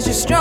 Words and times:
Because 0.00 0.16
you're 0.16 0.28
stronger, 0.28 0.39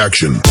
action. 0.00 0.49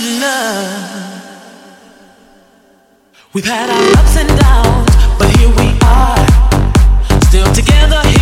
good. 0.00 1.20
We've 3.32 3.44
had 3.44 3.70
our 3.70 3.92
ups 3.98 4.16
and 4.16 4.28
downs, 4.40 4.90
but 5.18 5.28
here 5.36 5.48
we 5.50 5.78
are, 5.84 7.20
still 7.28 7.52
together. 7.52 8.19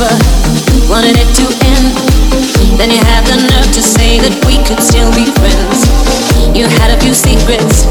over, 0.00 0.16
wanted 0.88 1.16
it 1.16 1.28
to 1.36 1.44
end. 1.64 1.92
Then 2.78 2.90
you 2.90 2.98
had 2.98 3.24
the 3.26 3.36
nerve 3.36 3.70
to 3.72 3.82
say 3.82 4.18
that 4.18 4.32
we 4.46 4.56
could 4.64 4.80
still 4.80 5.12
be 5.12 5.28
friends. 5.36 5.84
You 6.56 6.66
had 6.80 6.90
a 6.90 6.98
few 7.00 7.12
secrets 7.12 7.84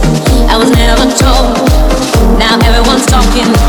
I 0.50 0.58
was 0.58 0.72
never 0.72 1.06
told. 1.06 1.54
Now 2.40 2.58
everyone's 2.66 3.06
talking. 3.06 3.69